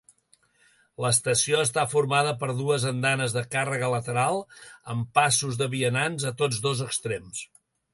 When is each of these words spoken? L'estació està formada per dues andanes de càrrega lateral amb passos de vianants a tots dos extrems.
L'estació 1.03 1.59
està 1.65 1.83
formada 1.91 2.33
per 2.41 2.49
dues 2.63 2.87
andanes 2.93 3.37
de 3.37 3.45
càrrega 3.59 3.93
lateral 3.97 4.43
amb 4.95 5.15
passos 5.21 5.65
de 5.65 5.73
vianants 5.79 6.31
a 6.33 6.39
tots 6.43 6.69
dos 6.71 6.87
extrems. 6.93 7.49